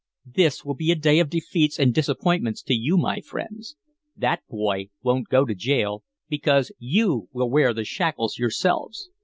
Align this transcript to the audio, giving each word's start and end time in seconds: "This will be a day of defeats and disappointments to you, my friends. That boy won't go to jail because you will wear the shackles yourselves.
"This 0.25 0.65
will 0.65 0.73
be 0.73 0.89
a 0.91 0.95
day 0.95 1.19
of 1.19 1.29
defeats 1.29 1.77
and 1.79 1.93
disappointments 1.93 2.63
to 2.63 2.73
you, 2.73 2.97
my 2.97 3.21
friends. 3.21 3.75
That 4.17 4.41
boy 4.49 4.89
won't 5.03 5.27
go 5.29 5.45
to 5.45 5.53
jail 5.53 6.03
because 6.27 6.71
you 6.79 7.29
will 7.31 7.51
wear 7.51 7.71
the 7.71 7.85
shackles 7.85 8.39
yourselves. 8.39 9.11